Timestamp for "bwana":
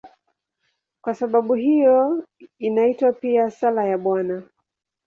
3.97-4.43